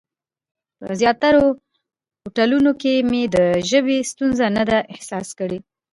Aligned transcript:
په 0.79 0.91
زیاترو 1.01 1.45
هوټلونو 2.21 2.71
کې 2.81 2.93
مې 3.09 3.23
د 3.35 3.37
ژبې 3.69 3.97
ستونزه 4.11 4.45
نه 4.57 4.63
ده 4.69 4.79
احساس 4.93 5.27
کړې. 5.39 5.59